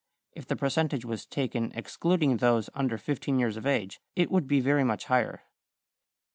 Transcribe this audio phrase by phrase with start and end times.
[0.31, 4.59] If the percentage was taken excluding those under 15 years of age it would be
[4.59, 5.43] very much higher.